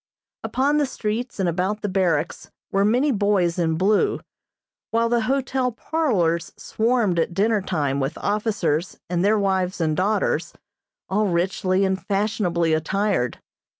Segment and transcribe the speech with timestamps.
[0.43, 4.19] Upon the streets and about the barracks were many boys in blue,
[4.89, 10.53] while the hotel parlors swarmed at dinner time with officers and their wives and daughters,
[11.07, 13.39] all richly and fashionably attired.